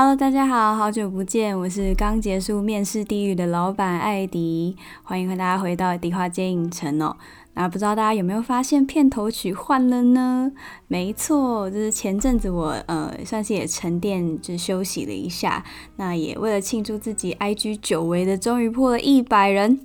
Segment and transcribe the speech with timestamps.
[0.00, 7.16] Hello，大家好，好久不见，我是刚结束面试地狱的老板艾迪，欢迎和大家回到迪化街影城哦。
[7.54, 10.52] 那不知道大家有没有发现片头曲换了呢？
[10.86, 15.64] 没错，就是前阵子我呃算是也沉淀，就休息了一下，
[15.96, 19.80] 那也为了庆祝自己 IG 久违的终于破了一百人。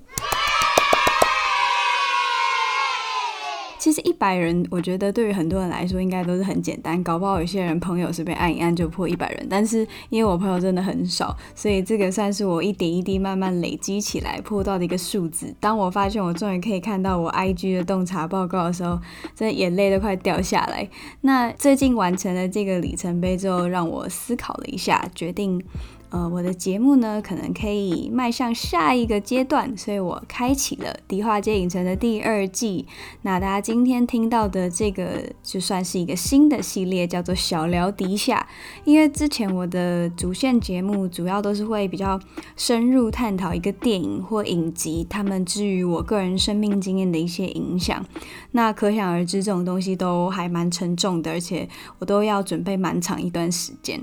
[3.83, 15.53] 其实一百人，我觉得对于很多人来说应该都是很简单，搞不好有些人朋友是被按一按就破一百人，但是因为我朋友真的很少，所以这个算是我一点一滴慢慢累积起来破到的一个数字。
[15.59, 18.97] 当我发现我终于可以看到我 IG 的洞察报告的时候，
[19.35, 20.87] 真的眼泪都快掉下来。
[21.19, 25.61] 那最近完成了这个里程碑之后，让我思考了一下，决定。
[26.13, 32.85] 呃，我的节目呢，可能可以迈向下一个阶段，所以我开启了迪化街影城的第二季。
[33.23, 38.47] 那大家今天听到的这个，就算是一个新的系列，叫做小聊迪下。
[38.85, 42.19] 因为之前我的主线节目主要都是会比较
[42.55, 48.05] 深入探讨一个电影或影集，他们之于我个人生命经验的一些影响。
[48.51, 51.67] 那可想而知，这种东西都还蛮沉重的，而且
[51.97, 53.99] 我都要准备蛮长一段时间。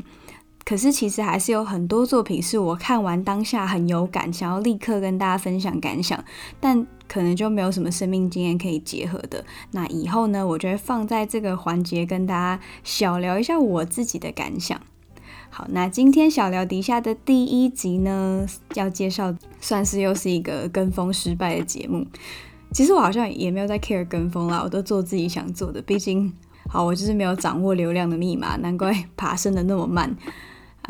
[0.71, 6.25] 可是其实还是有很多作品是我看完当下很有感，想要立刻跟大家分享感想，
[6.61, 9.45] 但可能就没有什么生命经验可以结合的。
[9.73, 14.81] 那以后呢，我就会放在这个环节跟大家小聊一下我自己的感想。
[15.49, 22.07] 好，那今天小聊底下的第一集呢，要介绍算是又是一个跟风失败的节目。
[22.73, 25.83] 其实我好像也没有在 care 跟风啦，我都做自己想做的。
[25.83, 26.33] 毕竟，
[26.69, 30.17] 好，我就是没有掌握流量的密码，难怪 爬升的那么慢。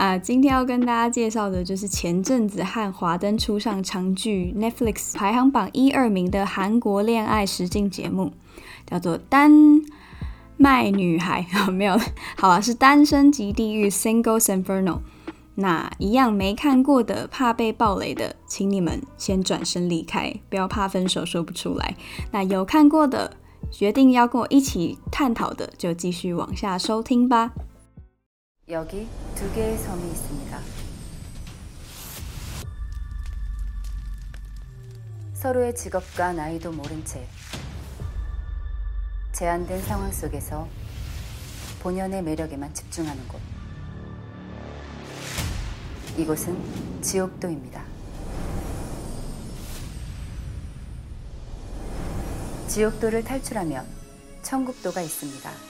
[0.00, 8.32] 啊，今天要跟大家介绍的就是前阵子和华灯初上长剧 Netflix 排行榜一二名的韩国恋爱实境节目，
[8.86, 9.52] 叫做《丹
[10.56, 12.00] 麦女孩》哦， 没有，
[12.38, 15.00] 好啊，是《单身即地狱》（Singles Inferno）。
[15.56, 21.94] 那一样没看过的，怕被暴雷的，请你们先转身离开，不要怕分手说不出来。
[22.30, 23.36] 那有看过的，
[23.70, 27.52] 决定要跟我一起探讨的，就继续往下收听吧。
[28.70, 30.60] 여기 두 개의 섬이 있습니다.
[35.40, 37.26] 서로의 직업과 나이도 모른 채
[39.32, 40.68] 제한된 상황 속에서
[41.80, 43.40] 본연의 매력에만 집중하는 곳
[46.18, 47.82] 이곳은 지옥도입니다
[52.68, 53.86] 지옥도를 탈출하면
[54.42, 55.69] 천국도가 있습니다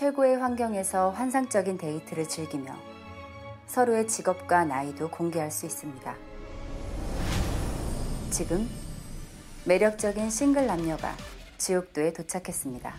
[0.00, 2.74] 최고의 환경에서 환상적인 데이트를 즐기며
[3.66, 6.14] 서로의 직업과 나이도 공개할 수 있습니다.
[8.30, 8.68] 지금
[9.64, 11.14] 매력적인 싱글 남녀가
[11.58, 12.92] 지옥도에 도착했습니다.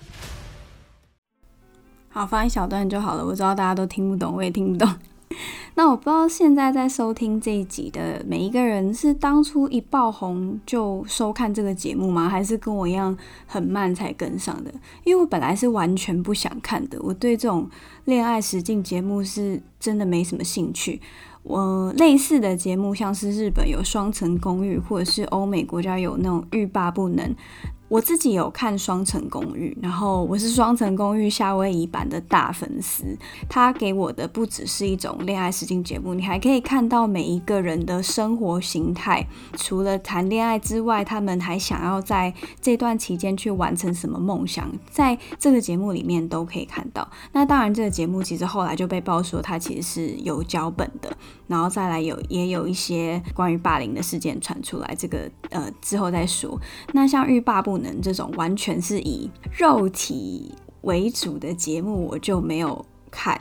[2.09, 3.23] 好，放一小段就好了。
[3.23, 4.89] 我知道大家都听不懂，我也听不懂。
[5.74, 12.28] 那我不知道现在在收听这一集的每一个人是当初一爆红就收看这个节目吗？
[12.28, 13.16] 还是跟我一样
[13.46, 14.72] 很慢才跟上的？
[15.04, 17.68] 因为我本来是完全不想看的，我对这种
[18.04, 21.00] 恋爱实境节目是真的没什么兴趣。
[21.42, 27.34] 我类似的节目像是日本有《双层公寓》，或者是欧美国家有那种欲罢不能。
[27.92, 33.04] 我自己有看《双层公寓》，然后我是《双层公寓》夏威夷版的大粉丝。
[33.50, 39.26] 他给我的不只是一种恋爱实境节目，你还可以看到每一个人的生活形态。
[39.58, 47.06] 除了谈恋爱之外，他们还想要在这段期间去完成什么梦想，在这个节目里面都可以看到。
[47.32, 51.14] 那当然，这个节目其实后来就被爆说它其实是有脚本的，
[51.46, 54.94] 然后再来有也有一些关于霸凌的事件传出来。
[54.98, 56.58] 这个呃之后再说。
[56.94, 63.38] 那像欲罢不能这种完全是以肉体为主的节目，我就没有看。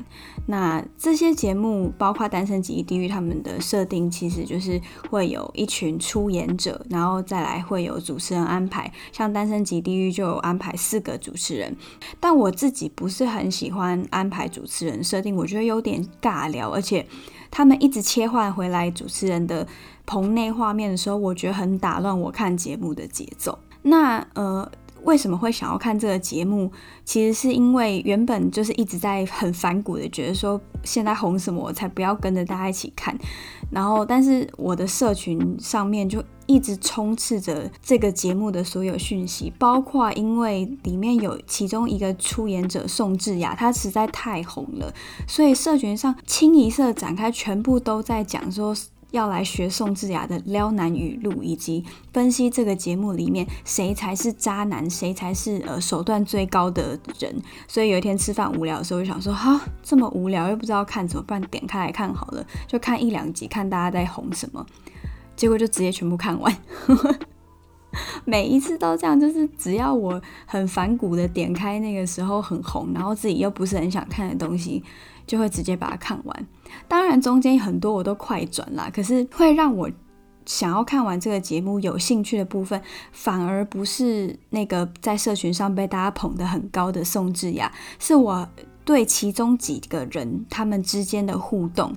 [0.47, 8.91] 那这些节目包括《单身即地狱》，他们的设定其实就是会有一群出演者，然后再来会有主持人安排。
[9.13, 11.77] 像《单身即地狱》就有安排四个主持人，
[12.19, 17.05] 但我自己不是很喜欢安排主持人设定，我觉得有点尬聊，而且
[17.49, 19.65] 他们一直切换回来主持人的
[20.05, 23.57] 棚内画面的时候，我觉得很打乱我看节目的节奏。
[23.83, 24.72] 那呃。
[25.04, 26.72] 为什么会想要看这个节目？
[27.04, 33.18] 其实是因为原本就是一直在很反骨的觉得说，现在红什么我才不要跟着大家一起看。
[33.72, 44.94] 然后，但是我的社群上面就一直充斥着这个节目的所有讯息，包括因为里面有其中一个出演者宋智雅，她实在太红了，
[45.27, 48.75] 所以社群上清一色展开，全部都在讲说。
[49.12, 57.36] 要来学宋智雅的撩男语录，以及分析这个节目里面谁才是渣男，谁才是呃手段最高的人。
[57.68, 64.66] 所以有一天吃饭无聊的时候，就想说哈，这么无聊又不知道看怎么办，点开来看好了，就看一两集，看大家在红什么。
[65.36, 66.58] 结果就直接全部看完，
[68.25, 74.84] 每一次都这样，就是只要我很反骨的点开那个时候很红，然后自己又不是很想看的东西。
[75.28, 76.48] 就会直接把它看完，
[76.88, 79.89] 当然中间很多我都快转啦，可是会让我
[80.45, 82.81] 想要看完这个节目有兴趣的部分，
[83.12, 88.47] 反而不是那个在社群上被大家捧得很高的宋智雅，是我
[88.83, 91.95] 对其中几个人他们之间的互动，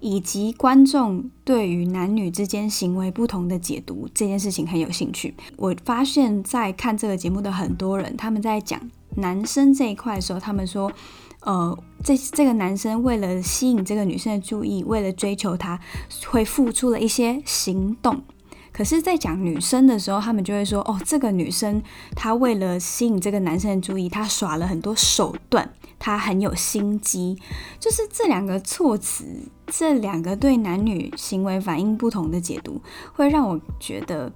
[0.00, 5.32] 以及观众对于男女之间行为不同的解读这件事情很有兴趣。
[5.56, 8.80] 我发现，在看这个节目的很多人，他们在讲
[9.16, 10.92] 男生这一块的时候，他们说。
[11.46, 15.80] 呃，这这个男生为了吸引这个女生的注意，为了追求她，
[16.26, 18.22] 会付出了一些行动。
[18.70, 21.82] 可是，在讲女生的时候，他们就会说：“哦，这个女生
[22.14, 27.38] 她为了吸引这个男生的注意，她耍了很多手段，她很有心机。”
[27.80, 29.24] 就是这两个措辞，
[29.68, 32.82] 这两个对男女行为反应不同的解读，
[33.14, 34.30] 会让我觉得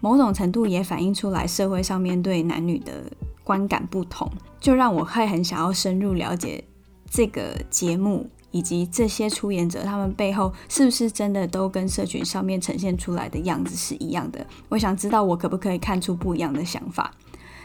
[0.00, 3.04] 某种程度也反映出来社会上面对男女的
[3.44, 4.28] 观感不同。
[4.58, 6.64] 就让我会很想要深入了解
[7.14, 14.46] 这个节目，以及这些出演者，他们背后是不是真的都跟社群上面呈现出来的样子是一样的？
[14.70, 17.14] 我想知道我可不可以看出不一样的想法。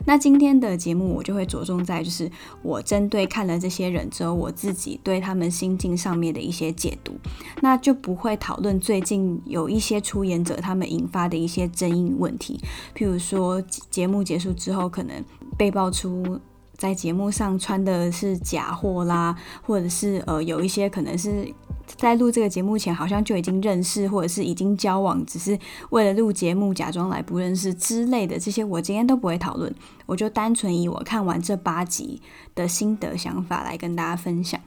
[0.05, 2.29] 那今天的节目我就会着重在，就是
[2.61, 7.13] 我针对看了这些人之后，我自己对他们心境上面的一些解读，
[7.61, 12.59] 那就不会讨论最近有一些出演者他们引发的一些争议问题，
[12.93, 15.23] 譬如说节目结束之后可能
[15.57, 16.37] 被爆出。
[16.77, 21.51] 在节目上穿的是假货啦，或者是呃有一些可能是
[21.95, 25.57] 在录这个节目前好像就已经认识，或者是已经交往，只是
[25.89, 29.73] 为了录节目假装来不认识之类的，这些我今天都不会讨论，
[30.05, 32.21] 我就单纯以我看完这八集
[32.53, 34.59] 的心得想法来跟大家分享。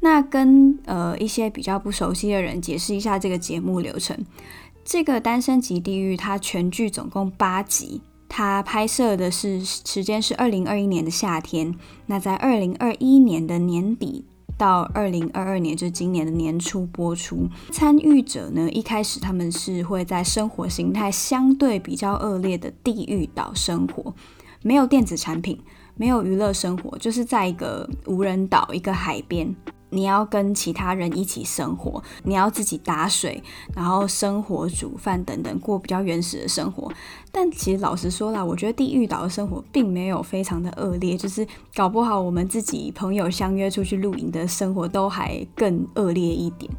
[0.00, 4.24] 那跟呃一些比较不熟悉的人解释一下这个节目流程。
[4.84, 8.00] 这个《单身即地狱》它全剧总共八集。
[8.28, 11.74] 他拍摄的是时间是二零二一年的夏天，
[12.06, 14.24] 那在二零二一年的年底
[14.56, 17.48] 到二零二二年，就是今年的年初播出。
[17.72, 24.14] 参与者呢，一开始他们是会在生活形态相对比较恶劣的地狱岛生活，
[24.62, 25.58] 没有电子产品，
[25.96, 29.54] 没有娱乐生活，就是在一个无人岛，一个海边。
[29.90, 33.42] 你要跟其他人一起生活，你要自己打水，
[33.74, 36.92] 然后生火煮饭等等，过比较原始的生活。
[37.30, 46.70] 但其实老实说啦，我觉得地狱岛的生活并没有非常的恶劣，就是搞不好我们自己朋友相约出去露营的生活都还更恶劣一点。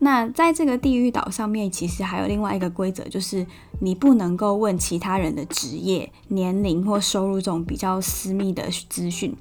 [0.00, 3.44] 那在这个地狱岛上面，其实还有另外一个规则，就是
[3.80, 9.34] 你不能够问其他人的职业、年龄或收入这种比较私密的资讯。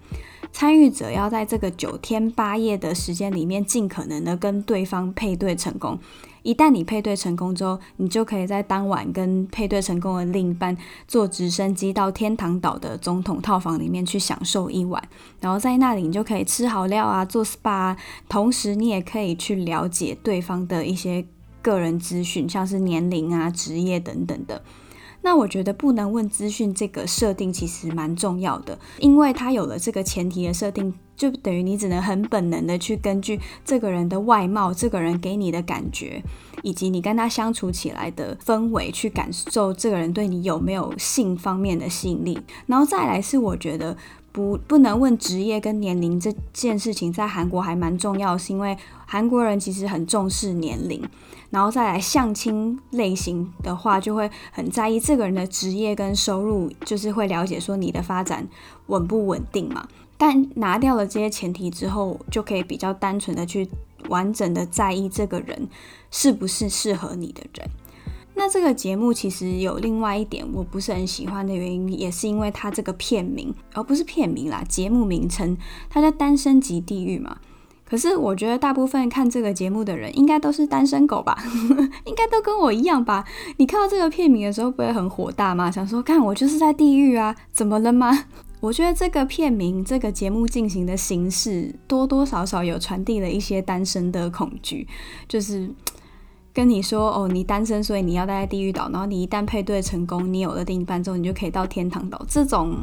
[0.58, 6.00] 参与者要在这个九天八夜的时间里面，尽可能的跟对方配对成功。
[6.42, 10.76] 一旦你配对成功之后，你就可以在当晚跟配对成功的另一半
[11.08, 15.08] 坐直升机到天堂岛的总统套房里面去享受一晚。
[15.40, 17.96] 然后在那里，你就可以吃好料啊，做 SPA，
[18.28, 21.24] 同时你也可以去了解对方的一些
[21.62, 24.64] 个人资讯，像是年龄啊、职业等等的。
[25.28, 36.24] 那我觉得不能问资讯这个设定其实蛮重要的，因为他有了这个前提的设定，就等于你只能很本能的去根据这个人的外貌、这个人给你的感觉，
[36.64, 42.40] 以及你跟他相处起来的氛围，去感受这个人对你有没有性方面的吸引力。
[42.66, 43.98] 然后再来是我觉得
[44.38, 48.78] 不不能问职业跟年龄这件事情，在韩国还蛮重要，是因为
[49.08, 51.04] 韩国人其实很重视年龄。
[51.50, 58.48] 然后再来相亲类型的话，就会很在意这个人的职业跟收入，就是会了解说你的发展
[58.86, 59.88] 稳不稳定嘛。
[60.20, 63.68] 但拿掉了这些前提之后，就可以比较单纯的去
[64.08, 65.68] 完整的在意这个人
[66.12, 67.68] 是不是适合你的人。
[68.38, 75.58] 那这个节目其实有另外一点我不是很喜欢的原因，也是因为它这个片名，而不是片名啦，节目名称，
[75.90, 77.38] 它叫《单身即地狱》嘛。
[77.84, 81.36] 可是我觉得大部分看这个节目的人应该都是单身狗吧，
[82.06, 83.26] 应该都跟我一样吧。
[83.58, 85.72] 你看到这个片名的时候不会很火大吗？
[85.72, 88.26] 想说，看我就是在地狱啊，怎么了吗？
[88.62, 94.88] 我觉得这个片名，这个节目进行的形式，多多少少有传递了一些单身的恐惧，
[95.28, 95.74] 就是。
[96.58, 98.90] 跟你说哦，你单身，所以你要待在地狱岛。
[98.90, 102.20] 然后你一旦配对成功，你有了另一半之后，你就可以到天堂岛。
[102.28, 102.80] 这种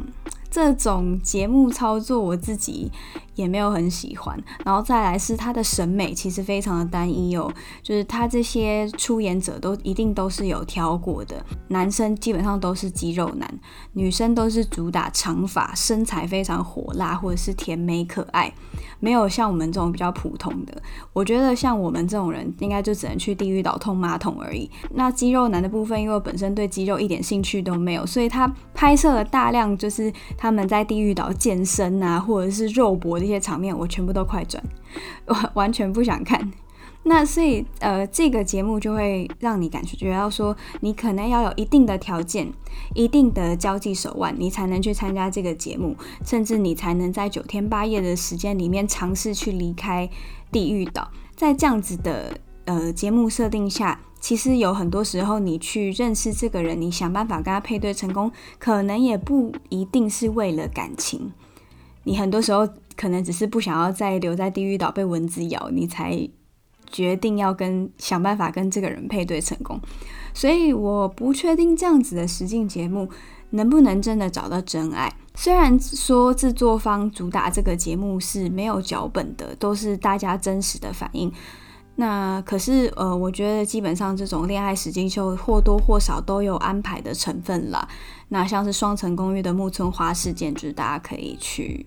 [0.55, 2.89] 这种节目操作，我自己
[3.35, 4.41] 也没有很喜欢。
[4.63, 7.51] 然后再来是他的审美，其实非常的单一哦，
[7.83, 13.59] 就是他这些出演者都一定都是有挑过的，男生基本上都是肌肉男，
[13.91, 18.53] 女生都是主打长发，身材非常火辣或者是甜美可爱。
[19.01, 20.81] 没有像我们这种比较普通的，
[21.11, 24.71] 我觉得像我们这种人，应该就只能去地狱岛通马桶而已。
[24.93, 30.11] 那肌肉男的部分，因为我本身对肌肉一点兴趣都没有，所以他拍摄了大量就是
[30.45, 34.63] 他们在地狱岛健身啊，或者是肉搏这些场面，我全部都快转，
[35.25, 36.51] 我完全不想看。
[37.01, 42.53] 那所以，呃，这个节目就会让你感觉到说，你可能要有一定的条件、
[42.93, 50.07] 一定的交际手腕，你才能去参加这个节目，甚至你才能在九天八夜的时间里面尝试去离开
[50.51, 51.09] 地狱岛。
[51.35, 61.31] 在这样子的呃节目设定下，其实有很多时候你去认识这个人，你想办法跟他配对成功，可能也不一定是为了感情，
[62.05, 66.27] 你很多时候可能只是不想要再留在地狱岛被蚊子咬，你才。
[66.91, 69.81] 决定要跟想办法跟这个人配对成功，
[70.33, 73.09] 所以我不确定这样子的实境节目
[73.49, 75.11] 能不能真的找到真爱。
[75.33, 81.29] 虽然说制作方主打这个节目是没有脚本的，都是大家真实的反应。
[81.95, 87.87] 那可是呃，我觉得基本上这种恋爱实境秀或多或少都有安排的成分啦。
[88.29, 91.85] 那像是《双层公寓》的木村花事件，就是大家可以去。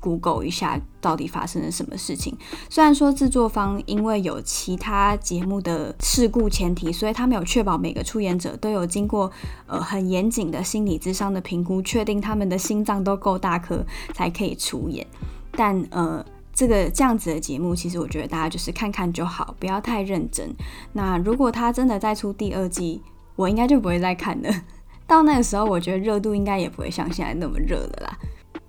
[0.00, 2.32] Google 一下到底发生了什么事情？
[2.70, 9.28] 虽然说制作方因为有其他节目的事故前提，所以他没有确保每个出演者都有经过
[9.66, 13.84] 呃很严谨的心理智商的评估，确定他们的心脏都够大颗
[14.14, 15.04] 才可以出演。
[15.50, 16.24] 但呃，
[16.58, 20.52] 这个这样子的节目，其实我觉得大家就是看看就好，不要太认真。
[20.92, 23.00] 那如果他真的再出第二季，
[23.36, 24.50] 我应该就不会再看了。
[25.06, 28.18] 到那个时候，我觉得热度应该也不会像现在那么热了啦。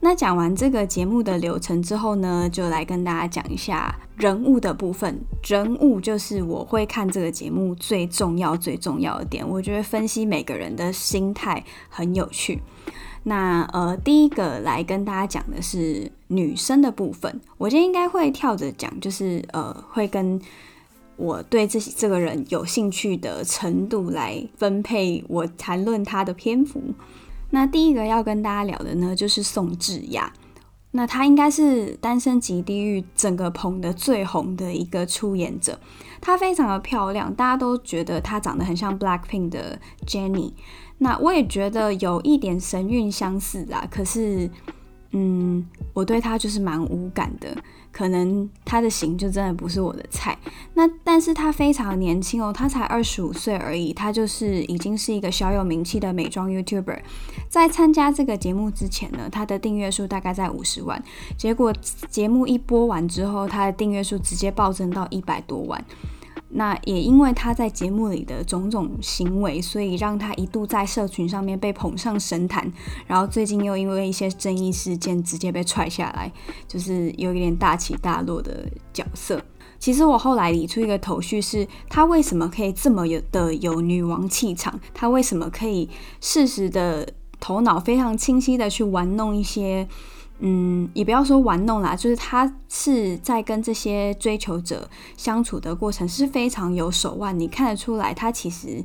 [0.01, 5.19] 那讲完这个节目的流程之后呢，就来跟大家讲一下人物的部分。
[5.43, 9.43] 人物就是我会看这个节目最重要、最重要的点。
[9.49, 12.61] 我觉得分析每个人的心态很有趣。
[13.23, 17.39] 那呃，第一个来跟大家讲的是女生的部分。
[17.57, 20.39] 我今天应该会跳着讲，就是呃，会跟
[21.17, 26.81] 我对这这个人有兴趣的程度来分配我谈论他的篇幅。
[27.51, 30.31] 那第一个要跟大家聊的呢，就是宋智雅。
[30.91, 35.79] 那她应该是《单身即地狱》整个棚的最红的一个出演者。
[36.19, 40.53] 她非常的漂亮，大家都觉得她长得很像 Blackpink 的 Jennie。
[40.99, 43.87] 那我也觉得有一点神韵相似啦。
[43.89, 44.49] 可是，
[45.11, 47.57] 嗯，我对她就是蛮无感的。
[47.91, 50.37] 可能他的型就真的不是我的菜，
[50.75, 56.99] 那但是他非常年轻哦，他才二十五岁而已，他就是已经是一个小有名气的美妆 YouTuber。
[57.49, 61.03] 在参加这个节目之前呢，他的订阅数大概在五十万，
[61.35, 61.73] 结果
[62.11, 65.83] 节目一播完之后，他的订阅数直接暴增到一百多万。
[66.51, 72.71] 那也因为他在节目里的种种行为，所以让他一度在社群上面被捧上神坛，
[73.05, 76.31] 然后最近又因为一些争议事件直接被踹下来，
[76.67, 79.41] 就是有一点大起大落的角色。
[79.77, 84.79] 其实我后来理出一个头绪是，他为什么可以这么有的有女王气场？
[84.93, 85.89] 他为什么可以
[86.19, 87.07] 适时的
[87.39, 89.87] 头脑非常清晰的去玩弄一些？
[90.41, 98.83] 嗯，也不要说玩弄啦，就是他是在跟这些追求者相处的过程是非常有手腕，你看得出来，他其实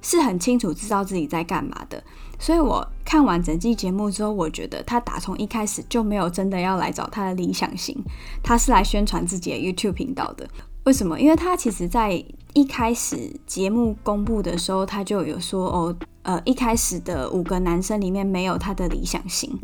[0.00, 2.02] 是很清楚知道自己在干嘛的。
[2.38, 7.94] 所以我看完整季节目之后，我觉得他打从一开始就没有真的要来找他的理想型，
[8.42, 10.48] 他是来宣传自己的 YouTube 频道的。
[10.84, 11.20] 为什么？
[11.20, 15.96] 因为他其实在一开始节目公布的时候，他就有说哦。
[16.24, 19.58] 呃，一开始的五个男生里面没有他的理想型，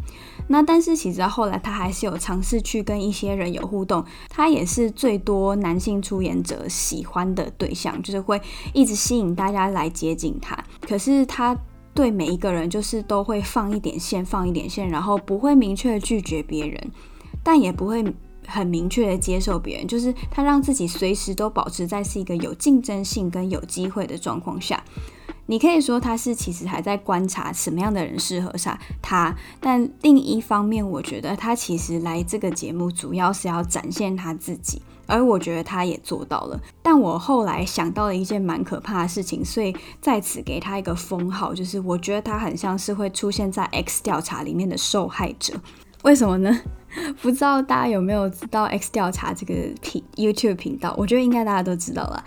[0.46, 8.40] 那但是其实后来他还是有尝试去跟一些人有互动，他也是最多男性出演者喜欢的对象，就是会
[8.72, 10.56] 一直吸引大家来接近他。
[10.80, 11.56] 可是他
[11.94, 16.90] 对每一个人就是都会放一点线，放一点线，然后不会明确拒绝别人，
[17.42, 18.04] 但也不会
[18.46, 24.84] 很明确的接受别人，就是他让自己随时都保持在是一个有竞争性跟有机会的状况下。
[25.46, 36.60] 你可以说他是其实还在观察什么样的人适合上他，但另一方面，我觉得他其实来这个节目主要是要展现他自己，而我觉得他也做到了。
[36.82, 45.54] 但我后来想到了一件蛮可怕的事情，所以在此给他一个封号，就是我觉得他很像是会出现在 X 调查里面的受害者。
[46.04, 46.58] 为什么呢？
[47.20, 50.94] 不知道大家有没有知道 X 调查这个频 YouTube 频道？
[50.96, 52.24] 我觉得应该大家都知道了。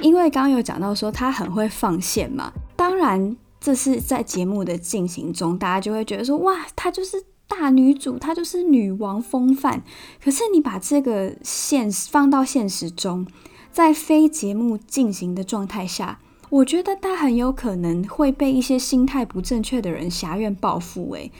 [0.00, 9.82] 因为刚刚有讲到说他很会放线嘛，当然这是在节目的进行中，大家就会觉得说哇，她就是大女主，她就是女王风范。
[10.22, 13.26] 可是你把这个现实放到现实中，
[13.72, 21.12] 在非节目进行的状态下，我觉得她很有可能会被一些心态不正确的人挟怨报复。
[21.14, 21.32] 诶，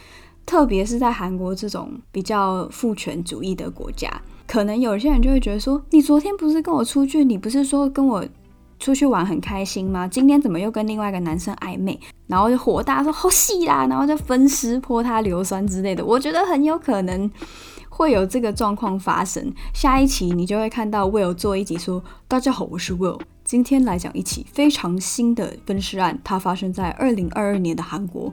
[0.45, 4.11] 特别是在韩国这种比较父权主义的国家，
[4.49, 8.27] 可能有些人就会觉得说，你昨天不是跟我出去，你不是说跟我。
[8.79, 10.07] 出去玩很开心吗？
[10.07, 11.99] 今天怎么又跟另外一个男生暧昧？
[12.27, 16.05] 然后就火大说好戏啦，然后就分尸泼他硫酸之类的。
[16.05, 17.31] 我觉得很有可能
[17.89, 19.53] 会有这个状况发生。
[19.75, 28.33] 下一期你就会看到 Will 做一集说：“大家好，我是 Will，今天来讲一起非常新的分尸案，它发生在二零二二年的韩国。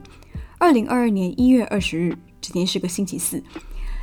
[0.58, 3.42] 二零二二年一月二十日，今天是个星期四，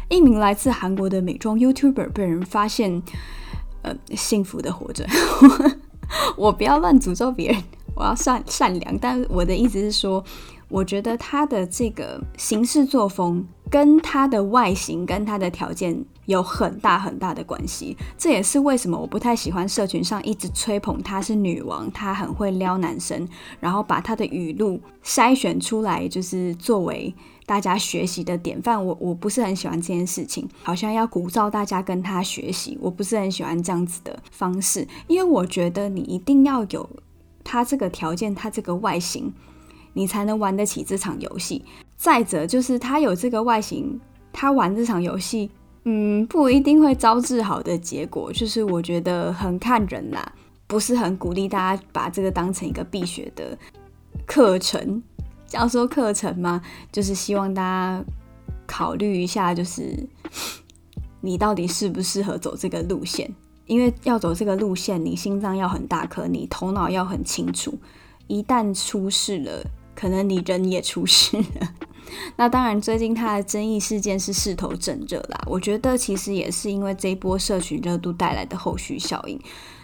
[0.10, 3.02] 一名来自韩国的美妆 YouTuber 被人发现，
[3.84, 5.08] 呃，幸福的活着。”
[6.38, 7.64] 我不要乱诅咒别人，
[7.96, 8.98] 我要善善良。
[9.00, 10.24] 但我的意思是说，
[10.74, 17.96] 我觉得他的这个行事作风跟他的外形跟他的条件有很大很大的关系。
[18.18, 23.28] 这也是为什么我不太喜欢社群上一直吹捧她是女王，她很会撩男生，
[23.60, 27.14] 然后把她的语录筛选出来，就是作为。
[27.46, 36.90] 大家学习的典范，我我不是很喜欢这件事情，好像要鼓噪大家跟他学习，我不是很喜欢这样子的方式，因为我觉得你一定要有
[37.44, 39.34] 他这个条件，他这个外形，
[39.94, 41.64] 你才能玩得起这场游戏。
[41.96, 44.00] 再者就是他有这个外形，
[44.32, 45.50] 他玩这场游戏，
[45.86, 50.34] 嗯，不一定会招致好的结果，就是我觉得很看人啦，
[50.68, 53.58] 不是很鼓励大家把这个当成一个必学的
[54.26, 55.02] 课程。
[55.52, 58.04] 要说课程嘛，就是希望大家
[58.66, 60.08] 考虑一下，就是
[61.22, 63.34] 你到底适不适合走这个路线。
[63.66, 67.74] 因为要走这个路线，你心脏要很大颗，你头脑要很清楚。
[68.28, 69.64] 一旦出事了，
[70.04, 71.74] 可能你人也出事了。
[72.36, 75.42] 那当然，最近他的争议事件是势头正热啦。
[75.46, 79.40] 我觉得其实也是因为这一波社群热度带来的后续效应。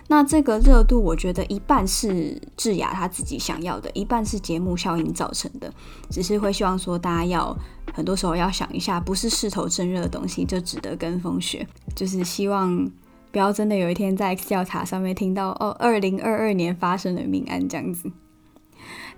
[0.09, 5.73] 那这个热度，我觉得一半是智雅他自己想要的，一半是节目效应造成的。
[6.09, 7.57] 只是会希望说，大家要
[7.93, 11.65] 很多时候要想一下，不是势头正热的东西就值得跟风学。
[11.95, 12.91] 就是希望
[13.31, 18.11] 不要真的有一天在 X 调查上面听到哦，二零二二年发生的命案这样子。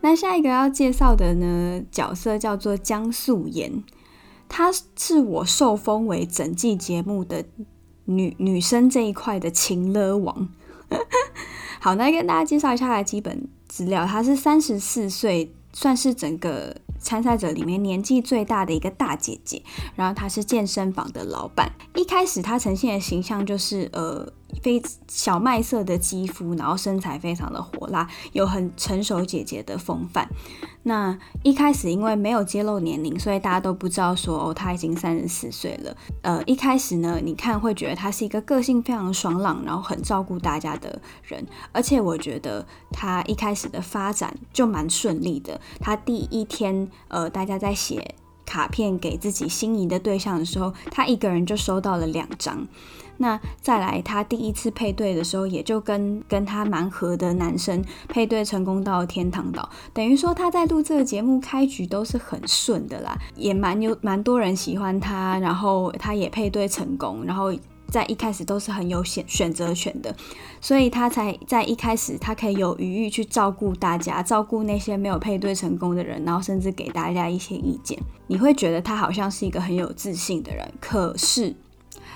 [0.01, 3.83] 那下一个要介绍的呢，角色叫做江素妍，
[4.49, 7.45] 她是我受封为整季节目的
[8.05, 10.49] 女女生这一块的情勒王。
[11.79, 14.05] 好，那跟大家介绍一下她的基本资料。
[14.05, 19.61] 她是三十四岁，算是整个参赛者里面年纪最大的一个大姐姐。
[19.95, 21.71] 然后她是健身房的老板。
[21.95, 24.33] 一开始她呈现的形象就是呃。
[24.61, 30.29] 非小麦色的肌肤，然后身材非常的火辣，有很成熟姐姐的风范。
[30.83, 35.95] 那一开始因为没有揭露年龄，所以大家都不知道说哦，她已经三十四岁了。
[36.23, 41.45] 呃，一开始呢，你看会觉得她是一个个性非常爽朗，然后很照顾大家的人。
[41.71, 45.61] 而且我觉得她一开始的发展就蛮顺利的。
[45.79, 52.67] 她第一天，呃，大家在写卡片给自己心仪的对象的时候，她一个人就收到了两张。
[53.21, 67.53] 那再来，他第一次配对的时候，也就跟跟他蛮合的男生配对成功到天堂岛，等于说他在录这个节目开局都是很顺的啦，也蛮有蛮多人喜欢他，然后他也配对成功，然后
[67.87, 70.15] 在一开始都是很有选选择权的，
[70.59, 81.55] 所以他才在一开始他可以有余裕去照顾大家，照顾那些没有配对成功的人，然后甚至给大家一些意见，你会觉得他好像是一个很有自信的人，可是。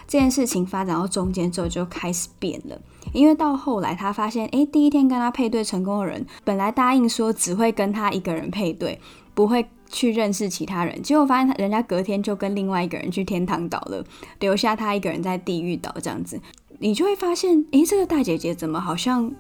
[0.08, 2.80] 这件事情发展到中间之后就开始变了，
[3.12, 9.00] 因为到后来他发现，诶，第一天跟他配对成功的人，本来答应说只会跟他一个人配对，
[9.34, 14.04] 不会去认识其他人，结果发现人家隔天就跟另外一个人去天堂岛了，
[14.40, 16.40] 留下他一个人在地狱岛这样子，
[16.80, 19.32] 你就会发现，诶，这个大姐姐怎么好像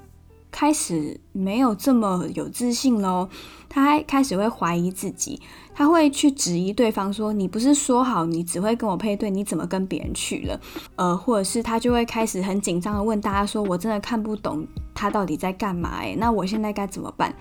[0.51, 3.30] 开始没有这么有自信喽？
[3.69, 5.41] 他还开始会怀疑自己，
[5.73, 10.60] 他会去质疑对方说：“你不是说好你只会跟我配对，你怎么跟别人去了？”
[10.95, 15.99] 呃，或者是他就会开始很紧张的问大家说：“我真的看不懂他到底在干嘛？
[16.01, 17.34] 诶，那我现在该怎么办？”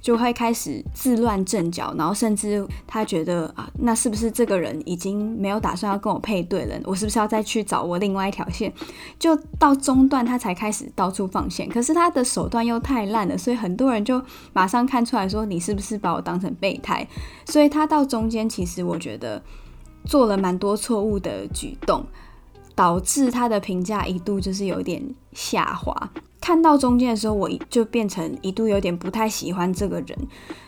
[0.00, 6.80] 就会开始自乱阵脚，然后甚至他觉得啊，那是不是这个人已经没有打算要跟我配对了？
[6.84, 8.72] 我是不是要再去找我另外一条线？
[9.18, 14.22] 就到中段他才开始到处放线，可是他的手段又太烂了，所以很多人就
[14.54, 17.06] 马上看出来说，你是是不是把我当成备胎？
[17.46, 19.40] 所以他到中间其实我觉得
[20.04, 22.04] 做了蛮多错误的举动，
[22.74, 25.00] 导致他的评价一度就是有点
[25.32, 26.10] 下滑。
[26.40, 30.18] 看到中间的时候，我就变成一度有点不太喜欢这个人，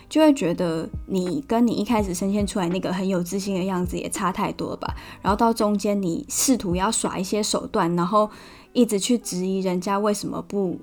[0.08, 4.94] 就会觉得你跟你一开始呈现出来那个很有自信的样子也差太多吧。
[5.20, 8.30] 然后到中间，你试图要耍一些手段，然后
[8.72, 10.78] 一直去质疑人家为什么不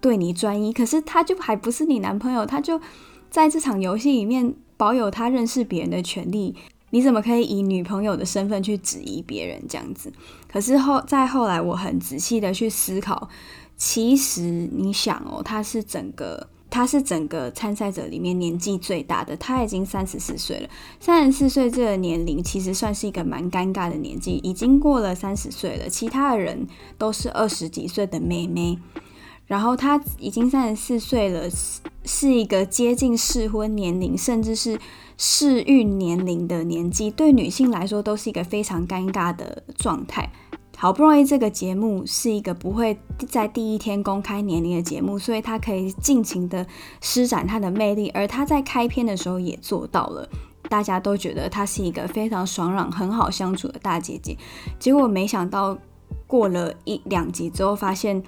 [0.00, 2.80] 对你专一，可是他就还不是你男朋友，他就
[3.30, 6.54] 在这场游戏里面保有他认识别人的权利，
[6.90, 10.12] 你怎么可以以女朋友的身份去质疑别人这样子？
[10.50, 13.28] 可是后再后来，我很仔细的去思考。
[13.76, 20.68] 其实你想哦，他是整个他是整个参赛者里面年纪最大的，他已经三十四岁了。
[20.98, 28.78] 三十四岁这个年龄其实算是一个蛮尴尬的年纪，已经过了三十岁了，其他的人都是二十几岁的妹妹。
[29.48, 31.48] 然后他已经三十四岁了，
[32.04, 34.78] 是一个接近适婚年龄，甚至是
[35.16, 40.30] 适孕年龄的年纪，对女性来说都是一个非常尴尬的状态。
[40.76, 42.96] 好不容易这个节目是一个不会
[43.28, 46.64] 在第一天公开年龄的节目，所以他可以尽情的
[47.00, 50.28] 施展他的魅力，而他在开篇的时候也做到了，
[50.68, 54.36] 大家都觉得他是一个非常爽朗、很好相处的大姐姐。
[54.78, 55.76] 结果没想到
[56.28, 58.22] 过了一两集之后，发现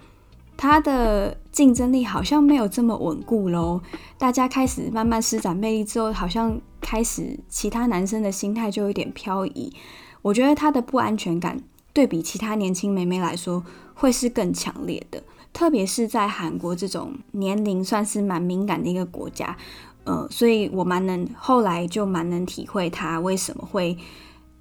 [0.61, 3.81] 他的竞争力好像没有这么稳固喽。
[4.19, 9.73] 大家开始慢慢施展魅力之后，好像开始其他男生的心态就有点漂移。
[10.21, 11.63] 我觉得他的不安全感。
[11.95, 19.57] 对比其他年轻妹妹来说，会是更强烈的，特别是在韩国这种年龄算是蛮敏感的一个国家，
[20.05, 23.97] 呃，所以我蛮能后来就蛮能体会他为什么会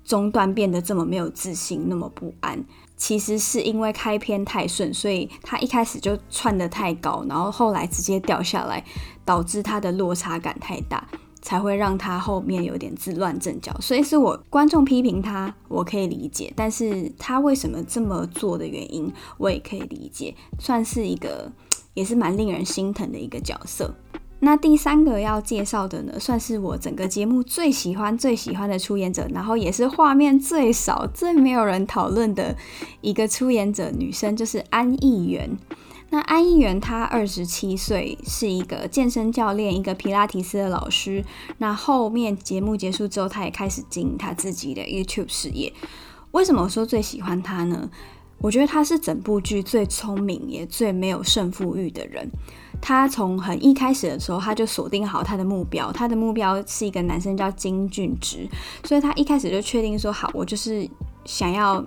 [0.06, 2.64] 中段变得这么没有自信，那么不安。
[3.00, 8.86] 其实是因为开篇太顺，所以他一开始就窜得太高，然后后来直接掉下来，
[9.26, 11.08] 导致他的落差感太大。
[11.42, 21.50] 才会让他后面有点自乱阵脚，所以是我观众批评他，我可以理解，但是他为什么这么做的原因，我也可以理解，算是一个
[21.94, 23.96] 也是蛮令人心疼的一个角色。
[24.42, 32.56] 那第三个要介绍的呢，算是我整个节目最喜欢最喜欢的出演者，然后也是画面最少、最没有人讨论的
[33.02, 35.58] 一个出演者，女生就是安艺媛。
[36.12, 41.24] 那安艺媛她二十七岁，是一个健身教练，一个皮拉提斯的老师。
[41.60, 45.72] 那后面节目结束之后，她也开始经营她自己的 YouTube 事业。
[46.32, 47.92] 为什么我说最喜欢她呢？
[48.40, 52.32] 我觉得她是整部剧最聪明也最没有胜负欲的人。
[52.82, 58.48] 他从很一开始的时候，他就锁定好他的目标，他的目标是一个男生叫金俊植，
[58.84, 60.90] 所以他一开始就确定说好，我就是
[61.26, 61.84] 想要。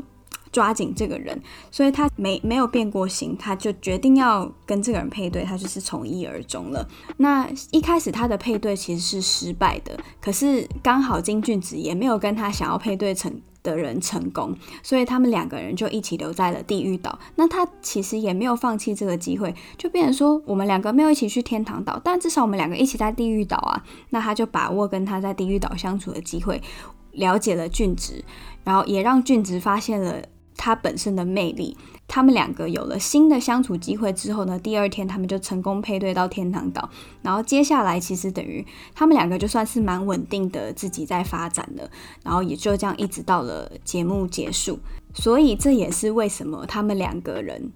[0.52, 6.86] 抓紧这个人，所以他没没有变过心，他就决定要跟这个人配对，他就是从一而终了。
[7.16, 17.18] 那一开始他的配对其实是失败的，可是刚好金俊植也没有跟他想要配对成的人成功，所以他们两个人就一起留在了地狱岛。
[17.36, 23.84] 那他其实也没有放弃这个机会，就变成说我们两个没有一起去天堂岛，但至少我们两个一起在地狱岛啊。
[24.10, 26.60] 那他就把握跟他在地狱岛相处的机会，
[27.12, 28.24] 了解了俊植，
[28.64, 30.22] 然后也让俊植发现了。
[30.54, 31.76] 他本身的魅力，
[32.14, 36.86] 他们两个有了新的相处机会之后呢，第二天他们就成功配对到天堂岛，
[37.22, 38.62] 然后接下来其实等于
[38.94, 41.88] 他们两个就算是蛮稳定的自己在发展了，
[42.22, 44.78] 然后也就这样一直到了节目结束，
[45.14, 47.72] 所以这也是为什么他们两个人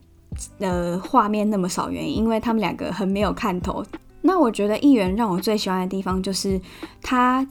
[0.59, 3.83] 的画面那么少原因，因为他们两个很没有看头。
[4.21, 6.61] 那我觉得艺媛让我最喜欢的地方就是
[7.01, 7.49] 他。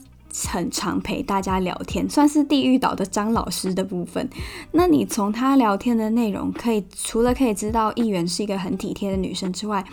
[0.48, 4.28] 很常陪大家聊天，算是地狱岛的张老师的部分。
[4.72, 9.84] 那你从他聊天的内容，可以除了可以知道议员是一个很体贴的女生之外，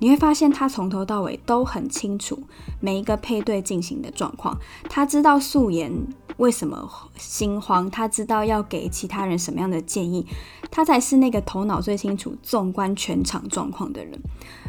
[0.00, 2.42] 你会发现他从头到尾都很清楚
[2.80, 4.58] 每一个配对进行的状况。
[4.88, 5.92] 他知道素颜
[6.36, 10.26] 为什么心慌，他知道要给其他人什么样的建议，
[10.70, 14.18] 他才是那个头脑最清楚、纵观全场状况的人。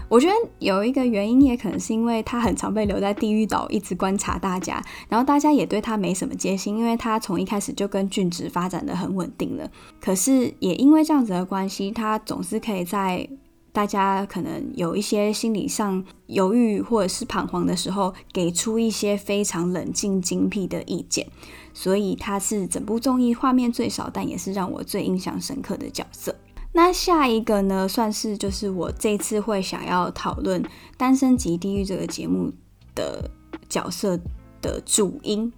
[0.10, 9.70] 我觉得有一个原因，也可能是因为他很常被留在地狱岛，一直观察大家，然后大家也对他没什么戒心，因为他从一开始就跟俊植发展得很稳定了。
[10.02, 13.30] 可是也因为这样子的关系，他总是可以在
[13.72, 21.28] 大家可能有一些心理上犹豫或者是彷徨的时候，给出一些非常冷静精辟的意见。
[21.74, 26.36] 所以他是整部综艺画面最少，但也是让我最印象深刻的角色。
[26.74, 30.62] 那下一个呢，算是就是我这次会想要讨论
[30.98, 32.52] 《单身即地狱》这个节目
[32.94, 33.30] 的
[33.68, 34.20] 角色
[34.62, 35.52] 的主因。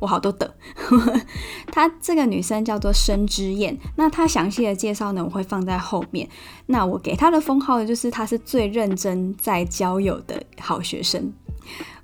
[0.00, 0.50] 我好多等，
[1.70, 3.78] 她这个女生叫做生之燕。
[3.96, 6.28] 那她详细的介绍呢，我会放在后面。
[6.66, 11.32] 那我给她的封号呢，就是她是最认真在交友的好学生。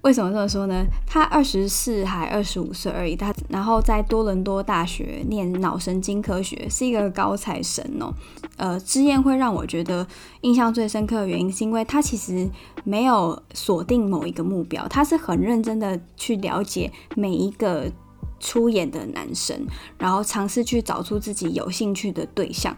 [0.02, 0.86] 为什么这么说呢？
[1.06, 8.12] 他二十四还二十五岁而已，他然后在多伦多大学念脑神经科学，是一个高材生哦。
[8.56, 10.06] 呃，之燕会让我觉得
[10.42, 12.48] 印象最深刻的原因，是因为他其实
[12.84, 17.90] 没有锁定某一个目标，他是很认真的去了解每一个
[18.38, 19.66] 出演的男生，
[19.98, 22.76] 然后尝试去找出自己有兴趣的对象。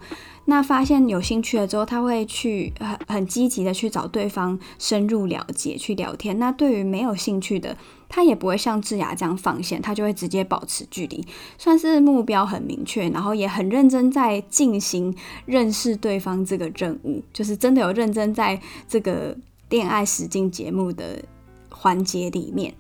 [0.51, 6.39] 那发现有兴趣了之后，他会去很很积极的去找对方深入了解，去聊天。
[6.39, 7.77] 那对于没有兴趣的，
[8.09, 11.23] 他也不会像智雅这样放线，他就会直接保持距离，
[11.59, 18.59] 算是目标很明确，然后也很认真在进行认识对方这个任务，就是真的有认真在
[18.89, 19.37] 这个
[19.69, 21.23] 恋爱实境节目的
[21.69, 22.73] 环节里面。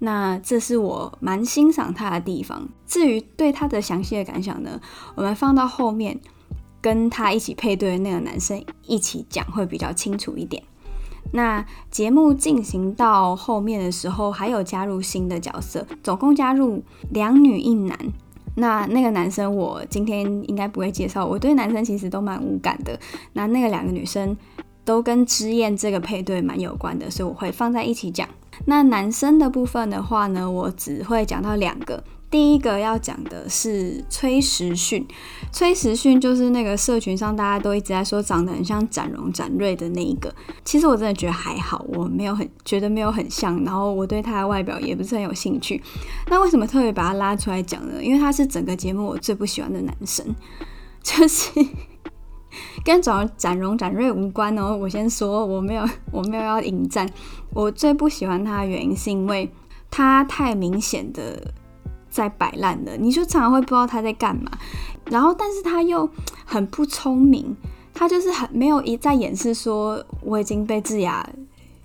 [0.00, 2.68] 那这是我蛮欣赏他的地方。
[2.86, 4.78] 至于对他的详细的感想呢，
[5.14, 6.20] 我们放到后面。
[6.84, 10.62] 跟他一起配对的那个男生一起讲会比较清楚一点。
[11.32, 17.98] 那节目进行到后面的时候，还有加入新的角色，总共加入两女一男。
[18.56, 23.00] 那那个男生我今天应该不会介绍，我对男生其实都蛮无感的。
[23.32, 24.36] 那那个两个女生
[24.84, 28.28] 都跟之燕这个配对蛮有关的，所以我会放在一起讲。
[28.66, 32.04] 那男生的部分的话呢，我只会讲到两个。
[32.34, 35.06] 第一个要讲的是崔时训，
[35.52, 40.34] 崔时训就是那个社群上大家都一直在说长得很像展荣展瑞的那一个。
[40.64, 45.80] 其实我真的觉得还好，我没有很觉得没有很像，然后我对他的外表也不是很有兴趣。
[46.26, 48.02] 那为什么特别把他拉出来讲呢？
[48.02, 50.26] 因为他是整个节目我最不喜欢的男生，
[51.04, 51.52] 就是
[52.84, 54.76] 跟长展荣展瑞无关哦。
[54.76, 57.08] 我先说我没有我没有要引战，
[57.50, 59.48] 我最不喜欢他的原因是因为
[59.88, 61.54] 他太明显的。
[62.14, 64.48] 在摆烂的，你就常常会不知道他在干嘛，
[65.10, 66.08] 然后但是他又
[66.44, 67.56] 很不聪明，
[67.92, 71.28] 他就是很没有一再掩饰说我已经被智雅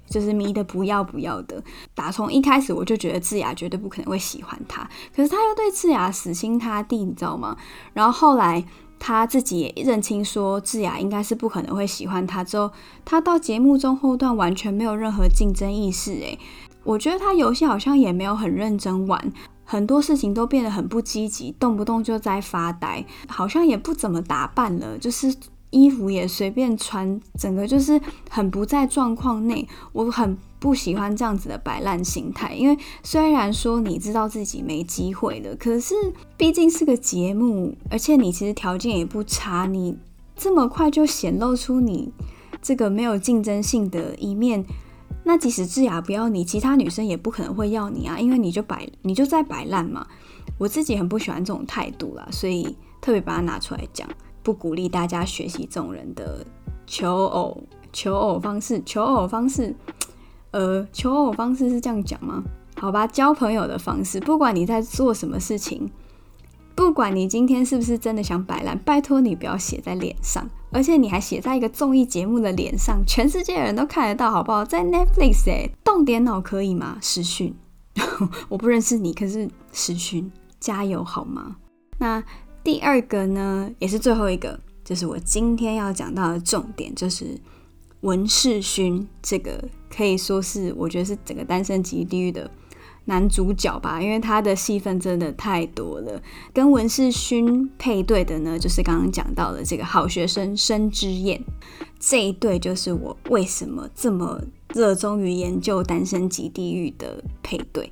[0.07, 1.63] 就是迷得不要不要的，
[1.95, 7.57] 打从一开始我就觉得智雅绝对不可能会喜欢他，可是他又对智雅死心塌地，你知道吗？
[7.93, 8.63] 然后后来
[8.99, 12.71] 他自己也认清说智雅应该是不可能会喜欢他，之后
[13.03, 16.37] 他到节目中后段完全没有任何竞争意识，诶，
[16.83, 19.31] 我觉得他游戏好像也没有很认真玩。
[19.71, 25.31] 很多事情都变得很不积极，动不动就在发呆，好像也不怎么打扮了，就是
[25.69, 28.01] 衣服也随便穿，整个就是
[28.31, 29.67] 很不在状况内。
[29.93, 35.93] 我很不喜欢这样子的摆烂心态，因为虽然说你知道自己没机会了，可是
[36.35, 39.95] 毕竟是个节目，而且你其实条件也不差，你
[40.35, 42.11] 这么快就显露出你
[42.59, 44.65] 这个没有竞争性的一面。
[45.29, 50.07] 那即使智雅不要你，其他女生也不可能会要你啊，因为你就摆，你就在摆烂嘛。
[50.57, 54.09] 我自己很不喜欢这种态度啦，所以特别把它拿出来讲，
[54.41, 56.43] 不鼓励大家学习这种人的
[56.87, 57.61] 求偶
[57.93, 59.75] 求偶方式，求偶方式，
[60.49, 62.43] 呃，求偶方式是这样讲吗？
[62.77, 65.91] 好吧，交朋友的方式，不管你在做什么事情，
[66.73, 70.49] 不管你今天是不是真的想摆烂，拜托你不要写在脸上。
[70.71, 74.63] 而且你还写在一个综艺节目的脸上，全世界的人都看得到，好不好？
[74.63, 76.97] 在 Netflix 诶，动点脑可以吗？
[77.01, 77.53] 时训，
[78.49, 81.55] 我不认识你，可是时训，加油好吗？
[81.97, 82.23] 那
[82.63, 87.37] 第二个呢，也是最后一个，就是我今天要讲到的重点，就是
[88.01, 92.49] 文世勋，这个可以说是我觉得是整个单身即地狱的。
[93.09, 96.21] 男主角吧，因为他的戏份真的太多了。
[96.53, 101.43] 跟文世勋配对的呢，就是刚刚讲到的这个好学生申之燕。
[101.99, 104.39] 这一对就是我为什么这么
[104.73, 107.91] 热衷于研究《单身即地狱》的配对。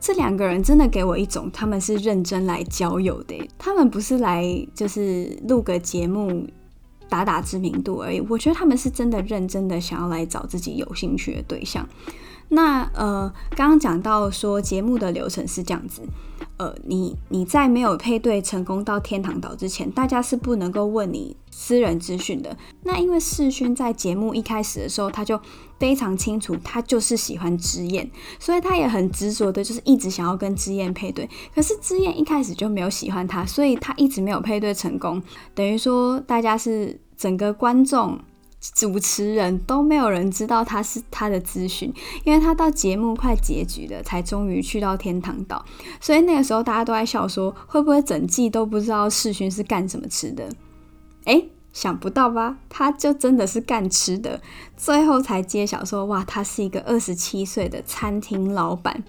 [0.00, 6.46] 这两个人真的给我一种他们是认真来交友的，他们不是来就是录个节目
[7.08, 8.20] 打打知名度而已。
[8.28, 11.86] 我觉得他们是真的认真的想要来找自己有兴趣的对象。
[12.48, 16.02] 那呃，刚刚讲到说节目的流程是这样子，
[16.58, 22.56] 呃，你你在没有配对成功到天堂岛之前，大家是不能够问你私人资讯的。
[22.84, 25.40] 那因为世勋在节目一开始的时候，他就
[25.80, 31.28] 非常清楚，他就是喜欢之燕，所以他也很执着的，就是一直想要跟之燕配对。
[31.52, 35.20] 可是之燕一开始就没有喜欢他，所以他一直没有配对成功。
[35.52, 38.16] 等于说，大家是整个观众。
[38.74, 41.92] 主持人都没有人知道他是他的资讯，
[42.24, 45.64] 因为他到节目快结局了，才终于去到天堂岛。
[46.00, 50.48] 所以那个时候大家都在笑说，会不会整季都不知道世勋是干什么吃的？
[51.24, 52.56] 诶，想不到吧？
[52.68, 54.40] 他就真的是干吃的，
[54.76, 59.04] 最后才揭晓说，哇，他是一个二十七岁的餐厅老板。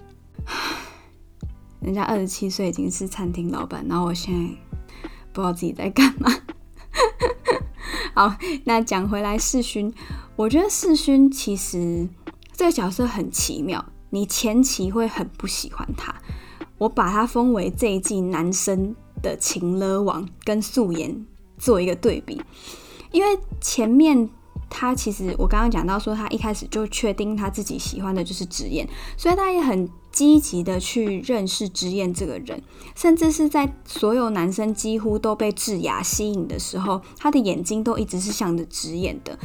[1.80, 4.40] 人家二十七岁已经是餐厅老板，然后我现在
[5.32, 6.30] 不知道自己在干嘛。
[8.14, 9.92] 好，那讲回来，世勋，
[10.36, 12.08] 我觉得世勋其实
[12.52, 13.84] 这个角色很奇妙。
[14.10, 16.14] 你前期会很不喜欢他，
[16.78, 21.26] 我把他封为这一季男生的情勒王，跟素颜
[21.58, 22.40] 做一个对比。
[23.12, 24.28] 因为前面
[24.70, 29.88] 他其实我刚刚讲到说，他一开始就确定他自己喜欢的就是直言，所以他也很。
[30.18, 32.60] 积极的去认识之燕这个人，
[32.96, 39.38] 甚至是在所有男生几乎都被智雅吸引的时候，他的眼睛都一直是向着直燕的。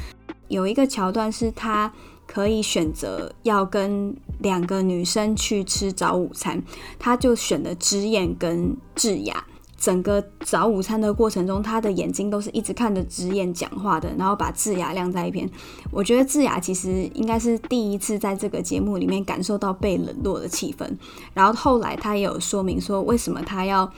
[0.48, 1.94] 有一个桥段是他
[2.26, 6.64] 可以选择要跟两个女生去吃早午餐，
[6.98, 9.46] 他就选了之燕跟智雅。
[9.84, 15.50] 整个早午餐的过程中，他的眼睛都是一直看着之燕讲话的，然后把智雅晾在一边。
[15.92, 20.90] 我觉得智雅其实应该是第一次在这个节目里面感受到被冷落的气氛。
[21.34, 23.92] 然后后来他也有说明说，为什么他要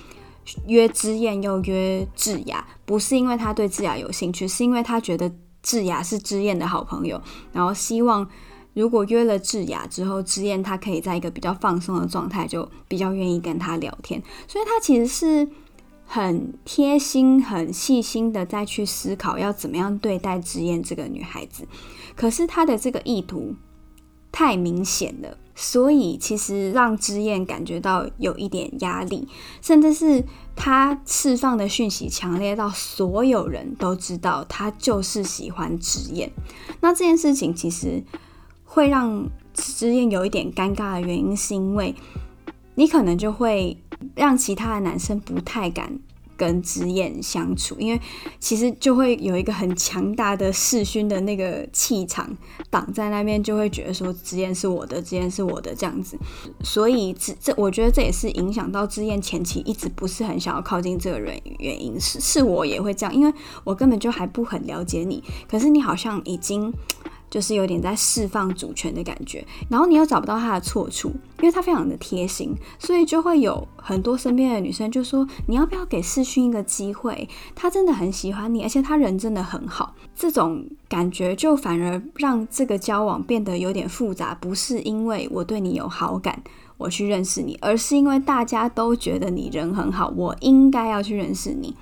[0.65, 7.21] 约之燕又约智雅，不是因为他对智雅有兴趣，是因为他觉得智雅是之燕的好朋友，
[7.51, 8.27] 然后希望
[8.73, 14.19] 如果约了智雅之后，之燕他可以在一个比较放松的状态，就比较愿意跟他聊天。
[14.47, 15.47] 所以他其实是。
[16.07, 21.67] 很贴心、很细心的再去思考要怎么样对待之燕这个女孩子，
[22.15, 23.55] 可是她的这个意图
[24.31, 29.27] 太明显了，所以其实让之燕感觉到有一点压力，
[29.61, 30.23] 甚至是
[30.55, 36.31] 她释放的讯息强烈到所有人都知道她就是喜欢之燕。
[36.81, 38.03] 那这件事情其实
[38.63, 41.95] 会让之燕有一点尴尬的原因，是因为
[42.75, 43.77] 你可能就会。
[44.15, 45.99] 让其他的男生不太敢
[46.37, 48.01] 跟之燕相处，因为
[48.39, 52.29] 其实就会有一个很强大的世勋的那个气场
[52.69, 56.17] 挡在那边，就会觉得说之燕是我的，之燕是我的这样子。
[56.61, 61.97] 所以这这，我觉得这也是影响到之燕前期一直不是很想要靠近这个人原因。
[61.99, 66.73] 是是我也会这样，因为我根本就还不很了解你，可是你好像已经。
[67.29, 71.09] 就是有点在释放主权的感觉，然后你又找不到他的错处，
[71.39, 77.27] 因为他非常的贴心，所以就会有很多身边的女生就说：“你要不要给世勋一个机会？
[77.53, 86.41] 他真的很喜欢你，而且他人真的很好。”这种感觉就反而让这个交往变得有点复杂，不是因为我对你有好感，
[86.77, 91.75] 我去认识你，而是因为大家都觉得你人很好，我应该要去认识你。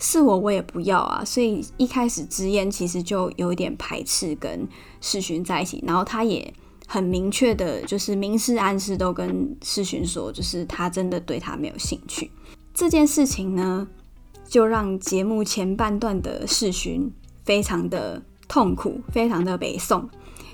[0.00, 1.24] 是我，我也不要啊！
[1.24, 4.66] 所以一开始之燕其实就有一点排斥跟
[5.00, 6.54] 世勋在一起，然后他也
[6.86, 12.30] 很明确的，就是明示暗示都跟世勋说，就是他真的对他没有兴趣。
[12.72, 13.88] 这件事情呢，
[14.46, 17.12] 就让节目前半段的世勋
[17.44, 20.08] 非常的痛苦，非常的悲痛，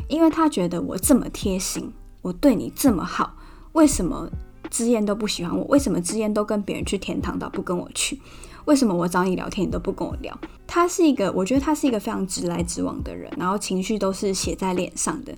[0.08, 3.36] 因为他觉得我这么贴心，我对你这么好，
[3.72, 4.30] 为什么
[4.70, 5.64] 之燕都不喜欢我？
[5.66, 8.18] 为什么之燕都跟别人去天堂岛，不跟我去？
[8.64, 10.36] 为什么我找你聊天，你都不跟我聊？
[10.66, 15.32] 他是一个，我觉得他是一个非常直来直往的人，然后情绪都是写在脸上的，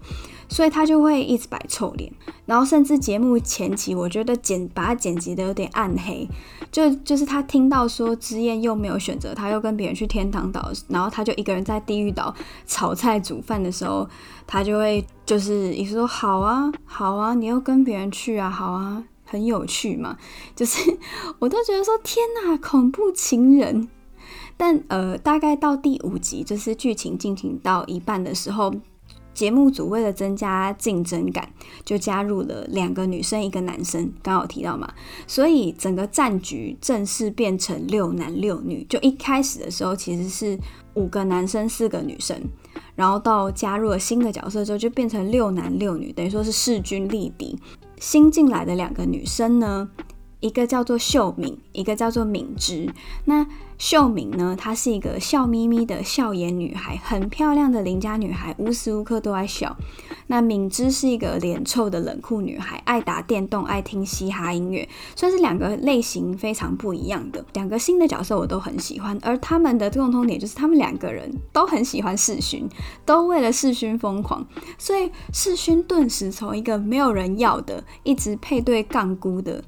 [0.48, 2.10] 所以他就会一直摆臭脸，
[2.46, 6.26] 然后甚至节目前期，我觉得剪把他剪辑的有点暗黑，
[6.70, 12.34] 就就是他听到说之燕又没有选择他，又跟别人去天堂岛，然后他就一个人在地狱岛
[12.66, 14.08] 炒菜煮饭的时候，
[14.46, 19.04] 他就会就是一直说好啊好啊，你又跟别人去啊，好啊。
[19.26, 20.16] 很有趣嘛，
[20.54, 20.98] 就是
[21.40, 23.88] 我都觉得说天哪，恐怖情人。
[24.56, 28.74] 但呃，大概到第五集，就是剧情进行到一半的时候，
[29.34, 31.50] 节目组为了增加竞争感，
[31.84, 34.90] 就加入了两个女生一个男生，刚好提到嘛，
[35.26, 38.82] 所以整个战局正式变成六男六女。
[38.88, 40.58] 就一开始的时候其实是
[40.94, 42.40] 五个男生四个女生，
[42.94, 47.58] 然后到加入了新的角色之后，就变成六男六女，等于说是势均力敌。
[47.98, 49.88] 新进来的两个女生呢，
[50.40, 52.92] 一个叫做秀敏，一个叫做敏芝。
[53.24, 53.46] 那
[53.78, 59.76] 秀敏呢，她是一个笑眯眯的笑颜女孩，很漂亮的邻家女孩，无时无刻都在笑。
[60.28, 69.16] 那敏芝是一个脸臭的冷酷女孩，爱打电动，爱听嘻哈音乐，算是两个类型非常不一样的两个新的角色，我都很喜欢。
[69.22, 72.68] 而他们的共同点就是，他们两个人都很喜欢世勋，
[73.04, 74.44] 都为了世勋疯狂。
[74.78, 79.62] 所以世勋顿时从一个没有人要的，一直配对杠姑的，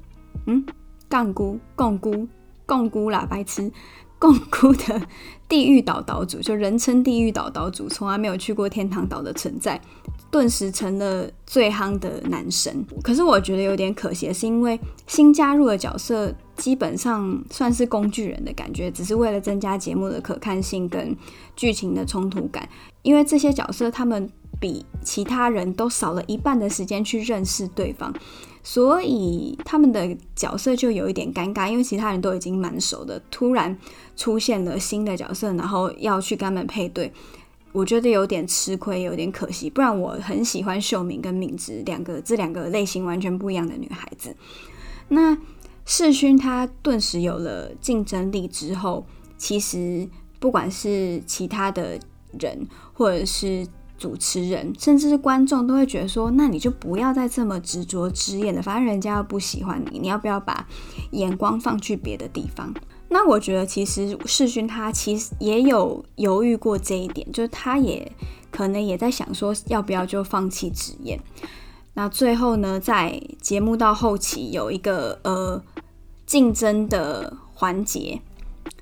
[0.47, 0.65] 嗯，
[1.07, 2.27] 杠姑、共姑、
[2.65, 3.71] 共姑啦，白痴。
[4.19, 5.01] 共估的
[5.47, 9.81] 地狱岛岛主，就人称地狱岛岛主，从来没有去过天堂岛的存在，
[10.29, 12.85] 顿时成了最夯的男神。
[13.01, 21.15] 可是我觉得有点可惜，是因为新加入的角色基本上算是工具人的感觉，只是为了增加节目的可看性跟
[21.55, 22.67] 剧情的冲突感。
[23.01, 28.13] 因为这些角色他们比其他人都少了一半的时间去认识对方。
[28.61, 33.77] 所以他们的角色就有一点尴尬，因为其他人都已经蛮熟的，突然
[34.15, 37.11] 出现了新的角色，然后要去跟他们配对，
[37.71, 39.69] 我觉得有点吃亏，有点可惜。
[39.69, 44.35] 不然我很喜欢秀敏跟敏芝两个，这两个类型完全不一样的女孩子。
[45.07, 45.37] 那
[45.85, 49.05] 世勋他顿时有了竞争力之后，
[49.37, 50.07] 其实
[50.39, 51.99] 不管是其他的
[52.39, 53.65] 人，或者是
[53.99, 60.65] 主持人甚至是观众都会觉得说，那你就不要再这么执着支燕了，反正人家又不喜欢你，你要不要把
[61.11, 62.73] 眼光放去别的地方？
[63.09, 68.11] 那我觉得其实世勋他其实也有犹豫过这一点，就是他也
[68.49, 71.19] 可能也在想说，要不要就放弃职业。
[71.95, 75.61] 那最后呢，在节目到后期有一个呃
[76.25, 78.21] 竞争的环节。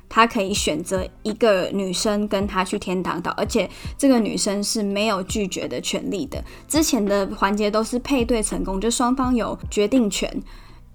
[0.10, 6.44] 他可以选择一个女生跟他去天堂岛，而且这个女生是没有拒绝的权利的。
[6.68, 10.42] 之前的环节都是配对成功，就双方有决定权，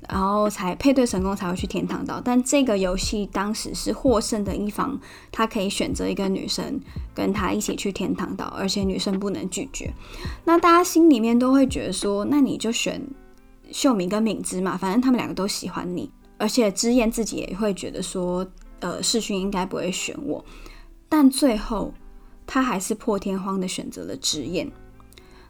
[0.08, 2.20] 然后才配对成功才会去天堂岛。
[2.24, 4.98] 但这个游戏当时是获胜的一方，
[5.30, 6.80] 他可以选择一个女生
[7.14, 9.92] 跟他一起去天堂岛，而且女生不能拒绝。
[10.44, 13.00] 那大家心里面都会觉得说，那你就选
[13.70, 18.46] 秀敏跟敏芝嘛，反正他们两个都喜欢你，而且支燕自己也会觉得说。
[18.82, 20.44] 呃，世勋应该不会选我，
[21.08, 21.94] 但最后
[22.46, 24.70] 他还是破天荒的选择了支燕。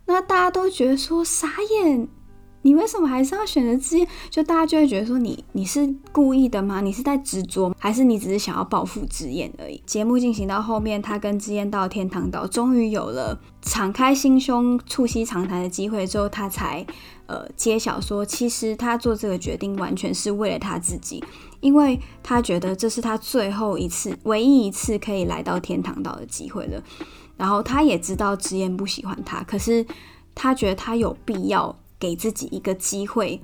[0.07, 1.49] 那大家都觉得说傻
[1.81, 2.07] 眼，
[2.61, 4.07] 你为什么还是要选择支燕？
[4.29, 6.81] 就大家就会觉得说你你是故意的吗？
[6.81, 9.83] 你是在执着，还是你只是想要报复支燕而已？
[9.87, 16.87] 节目进行到后面，他跟支燕到天堂岛，终于有了敞开心胸、促膝长谈的机会之后，他才
[17.27, 21.23] 呃揭晓说，其实他做这个决定完全是为了他自己。
[21.61, 26.83] 因为他觉得这是他最后一次、唯一一次可以来到天堂岛的机会了，
[27.37, 29.87] 然后他也知道支燕不喜欢他，可是
[30.35, 33.41] 他觉得他有必要给自己一个机会，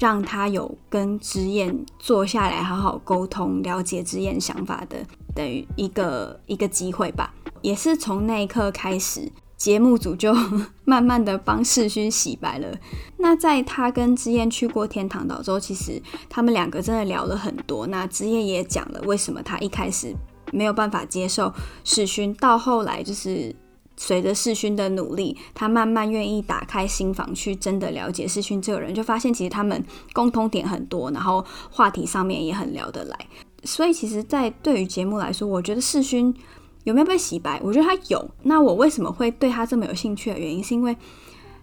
[0.00, 4.96] 让他有跟支燕坐下来好好沟通、了解支燕想法的，
[5.32, 7.32] 等于一个一个机会吧。
[7.60, 9.30] 也是从那一刻开始。
[9.62, 10.34] 节目组就
[10.84, 12.76] 慢慢的帮世勋洗白了。
[13.18, 17.86] 那在他跟之燕去过天堂岛之后，其实他们两个真的聊了很多。
[17.86, 20.12] 那之燕也讲了为什么他一开始
[20.50, 21.52] 没有办法接受
[21.84, 23.54] 世勋，到后来就是
[23.96, 29.80] 随着世勋的努力，他慢慢愿意打开心房去真的了解世勋这个人，就发现其实他们
[30.12, 33.16] 共同点很多，然后话题上面也很聊得来。
[33.62, 36.34] 所以其实，在对于节目来说，我觉得世勋。
[36.84, 37.60] 有没有被洗白？
[37.62, 38.30] 我觉得他有。
[38.42, 40.96] 那我为什么会对他这么有兴趣的原因，是因为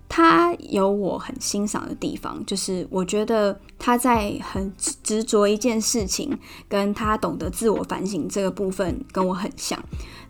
[0.08, 6.36] 他有我很欣赏的地方，就是我觉得他在很执着一件事情，
[6.68, 9.78] 跟他懂得自我反省这个部分跟我很像。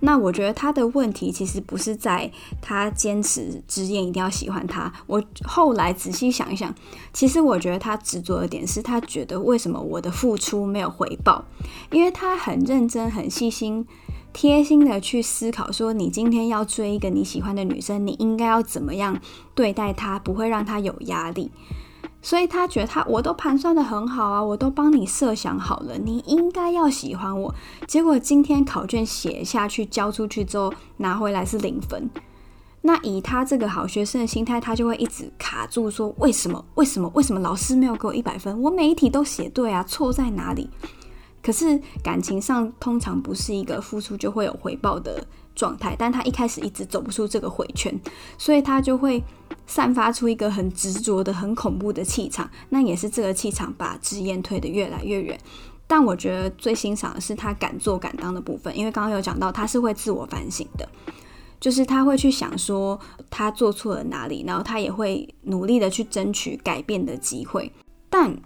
[0.02, 2.32] 那我觉得他的问题其实不是在
[2.62, 4.92] 他坚持支燕一定要喜欢他。
[5.08, 6.74] 我后来仔细想一想，
[7.14, 11.46] 其实我觉得他执着的点是他觉得为什么我的付出没有回报，
[11.92, 13.86] 因为他很认真、很细心。
[14.34, 19.20] 贴心的去思考，说你今天要追一个你喜欢的女生，你应该要怎么样
[19.54, 21.52] 对待她，不会让她有压力。
[22.22, 27.56] 所以他觉得他我都盘算得很好啊，我都帮你设想好了，你应该要喜欢我。
[27.88, 32.10] 结果今天考卷写下去，交出去之后拿回来是零分。
[32.82, 36.66] 那以他这个好学生的心态，他就会一直卡住，说为什么？
[36.76, 37.10] 为什么？
[37.14, 38.62] 为什么老师没有给我一百分？
[38.62, 40.70] 我每一题都写对啊，错在哪里？
[41.42, 45.26] 可是感情上通常不是一个付出就会有回报的
[45.56, 47.98] 状态，但他一开始一直走不出这个回圈，
[48.38, 49.24] 所以他就会
[49.66, 52.50] 散发出一个很执着的、很恐怖的气场。
[52.70, 55.40] 那也是这个气场把支燕推得越来越远。
[55.88, 60.88] 但我觉得最欣赏的是他敢做敢当的部分，因为刚刚有讲到他是会自我反省的，
[61.60, 67.72] 就是他会去想说他做错了哪里，然后他也会努力的去争取改变的机会，
[68.10, 68.38] 但。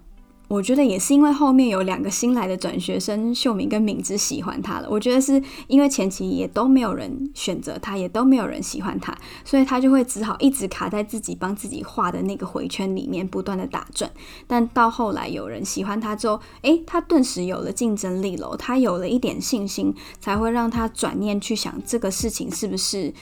[0.46, 4.88] 我觉得也是因为后面有两个新来的转学生秀敏跟敏芝喜欢他了。
[4.90, 14.10] 我觉得是因为前期也都没有人选择他，也都没有人喜欢他，所以他就会只好一直卡在自己帮自己画的那个回圈里面，不断的打转。
[14.46, 23.12] 但到后来有人喜欢他之后，诶，他顿时有了竞争力了，他有了一点信心，才会让他转念去想这个事情是不是，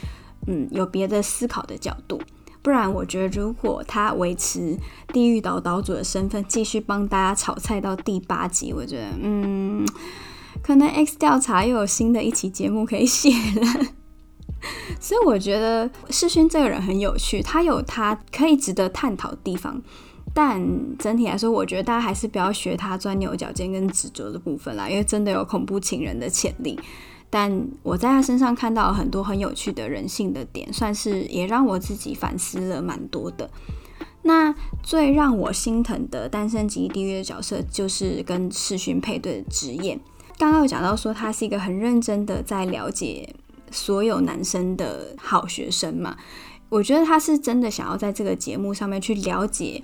[0.47, 2.19] 嗯，有别的思考的角度。
[2.63, 4.77] 不然，我觉得如果他维持
[5.09, 9.85] 地狱岛岛主的身份，继续帮大家炒菜到第八集，我觉得，嗯，
[10.63, 13.87] 可能 X 调查又有新的一期节目可以写了。
[14.97, 19.81] 所以我觉得世勋这个人很有趣，他有他可以值得探讨的地方。
[20.33, 20.65] 但
[20.97, 26.79] 整体来说，我觉得大家还是不要学他钻牛角尖跟执着的部分啦，因为真的有恐怖情人的潜力。
[27.33, 33.49] 但我在他身上看到很多很有趣的人性的点，算是也让我自己反思了蛮多的。
[34.21, 34.53] 那
[34.83, 39.99] 最让我心疼的单身级地狱的角色，就是跟世勋配对的职业。
[40.37, 43.27] 刚刚有讲到说，他是一个很认真的在了解
[43.71, 46.15] 所有男生的好学生嘛。
[46.69, 49.81] 我觉得他是真的想要在这个节目上面去了解。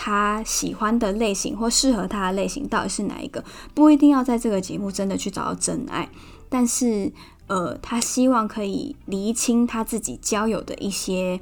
[0.00, 3.44] 他喜欢的类型或适合他的类型到底是哪一个？
[3.74, 6.08] 不一定要在这个节目真的去找到真爱，
[6.48, 7.12] 但是
[7.46, 11.40] 呃，他希望可以厘清他自己交友的一些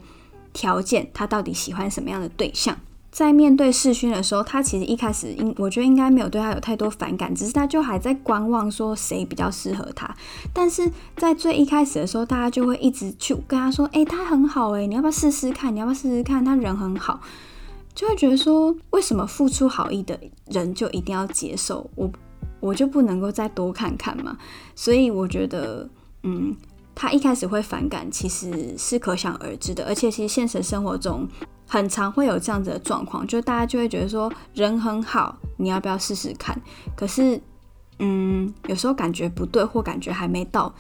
[0.53, 2.79] 条件，他到底喜欢什么样的对象。
[3.11, 10.15] 在面对世勋的时候，他其实一开始应我觉得应该没有对他有太多反感，只是他就还在观望，说谁比较适合他。
[10.53, 15.75] 但是在最一开始的时候，大家就会一直去跟他说：“诶，他很好诶，你要不要试试看？
[15.75, 16.45] 你要不要试试看？
[16.45, 17.21] 他人很好。”
[17.97, 22.11] 就会觉得说，为什么付出好意的人就一定要接受我？
[22.67, 24.37] 我就不能够再多看看嘛？
[24.75, 25.89] 所以我觉得，
[26.25, 26.55] 嗯，
[26.95, 29.85] 他一开始会反感，其实是可想而知的。
[29.87, 31.29] 而且，其实现实生活中
[31.67, 36.61] 很常会有这样子的状况，就大家就会觉得说，人很好，你要不要试试看？
[36.97, 37.41] 可是，
[38.01, 40.75] 嗯，有时候感觉不对，或感觉还没到，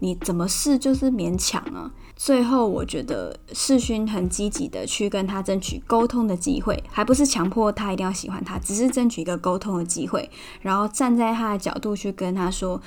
[0.00, 1.90] 你怎么试就是勉强啊。
[2.16, 12.80] 最后，我觉得世勋很积极的去跟他争取沟通的机会，还不是强迫他一定要喜欢他，只是争取一个沟通的机会，然后站在他的角度去跟他说：“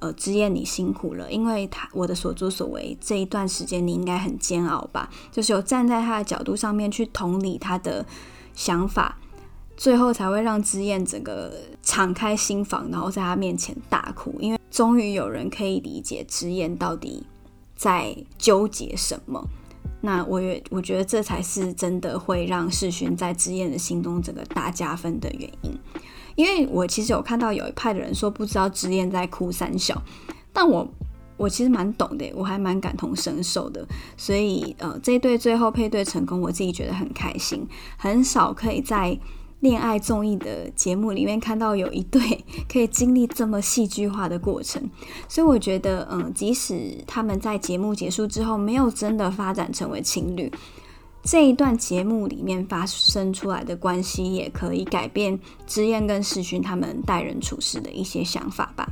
[0.00, 8.04] 呃，之彦你辛苦了，因为他我的所作所为这一段时间你应该很煎熬吧？”就是有站在他的角度上面去同理他的
[8.54, 9.16] 想法，
[9.78, 17.26] 最后才会让之彦整个敞开心房，然后在他面前大哭，因为终于有人可以理解之彦到底。
[17.74, 19.42] 在纠结什么？
[20.00, 25.72] 那我也我觉得这才是真的会让世勋在之燕的心中这个大加分的原因。
[26.34, 30.02] 因为我其实有看到有一派的人说不知道之燕在哭三小，
[30.52, 30.86] 但我
[31.36, 33.86] 我其实蛮懂的，我还蛮感同身受的。
[34.16, 37.66] 所以呃，这一对最后配对成功，我自己觉得很开心。
[37.96, 39.18] 很少可以在。
[39.64, 42.20] 恋爱综艺的节目里面看到有一对
[42.70, 44.82] 可以经历这么戏剧化的过程，
[45.26, 50.52] 所以我觉得，嗯，即使他们在节目结束之后没有真的发展成为情侣，
[51.22, 58.86] 这一段节目里面发生出来的关系也可以改变知燕跟世勋他们待人处事的一些想法吧。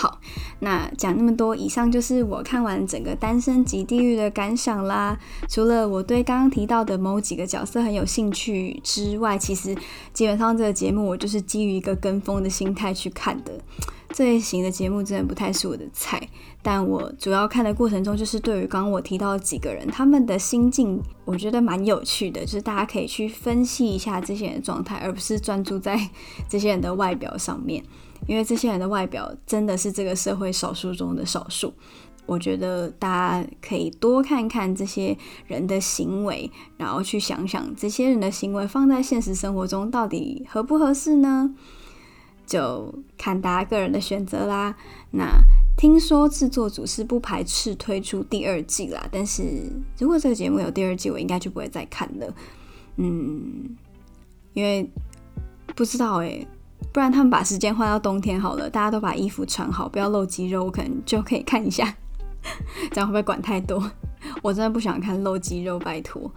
[0.00, 0.20] 好，
[0.60, 5.18] 那讲那么多，以上就是我看完整个《单身即地狱》的感想啦。
[5.48, 9.76] 除了我对刚刚提到的某几个角色很有兴趣之外，其实
[10.12, 13.52] 基本上这个节目我就是基于一个跟风的心态去看的。
[14.10, 16.28] 这类型的节目真的不太是我的菜，
[16.62, 25.98] 但我主要看的过程中，就是对于刚刚我提到的几个人，他们的心境，我觉得蛮有趣的，就是大家可以去分析一下这些人的状态，而不是专注在
[26.48, 27.82] 这些人的外表上面。
[28.26, 31.72] 因为这些人的外表真的是这个社会少数中的少数，
[32.26, 35.16] 我觉得大家可以多看看这些
[35.46, 41.54] 人的行为，然后去想想这些人的行为放在现实生活中到底合不合适呢？
[42.46, 44.74] 就看大家个人的选择啦。
[45.10, 45.28] 那
[45.76, 52.34] 听说制作组是不排斥推出第二季啦，但是如果这个节目有第二季，我应该就不会再看了。
[52.96, 53.76] 嗯，
[54.54, 54.90] 因为
[55.76, 56.46] 不知道诶、
[56.98, 61.94] 不然他们把时间换到冬天好了，大家都把衣服穿好，不要露肌肉，我可能就可以看一下。
[62.90, 63.88] 这样会不会管太多？
[64.42, 66.28] 我真的不想看露肌肉，拜托。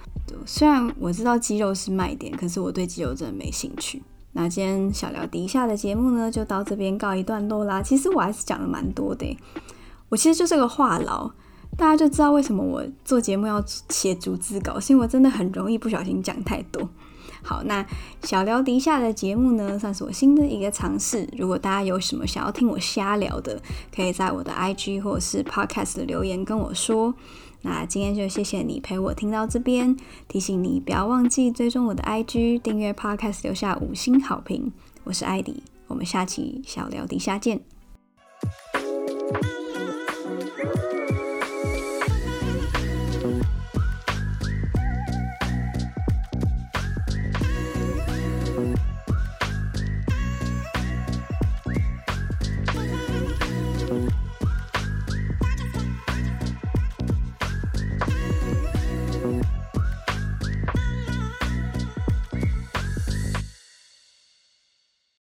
[0.46, 4.04] 虽然我知道肌肉是卖点，可是我对肌肉真的没兴趣。
[4.34, 7.82] 那今天小聊底下的节目呢，就到这边告一段落啦。
[7.82, 9.36] 其实我还是讲了蛮多的，
[10.10, 11.32] 我其实就是个话痨，
[11.76, 13.60] 大家就知道为什么我做节目要
[13.90, 16.88] 写逐字稿，是因为我真的很容易不小心讲太多。
[17.44, 17.86] 好，那
[18.24, 21.28] 小聊迪夏的节目呢，算是我新的一个尝试。
[21.38, 23.62] 如果大家有什么想要听我瞎聊的，
[23.94, 27.14] 可以在我的 IG 或者是 Podcast 的留言跟我说。
[27.64, 29.96] 那今天就谢谢你陪我听到这边，
[30.28, 34.72] 提醒你不要忘记追踪我的 IG，订阅 Podcast，留下五星好评。
[35.04, 37.62] 我是艾迪，我们下期小聊迪夏见。